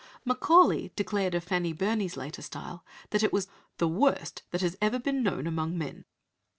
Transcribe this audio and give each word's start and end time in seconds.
Macaulay 0.25 0.91
declared 0.95 1.35
of 1.35 1.43
Fanny 1.43 1.73
Burney's 1.73 2.17
later 2.17 2.41
style 2.41 2.83
that 3.11 3.21
it 3.21 3.31
was 3.31 3.47
"the 3.77 3.87
worst 3.87 4.41
that 4.49 4.61
has 4.61 4.75
ever 4.81 4.97
been 4.97 5.21
known 5.21 5.45
among 5.45 5.77
men." 5.77 6.05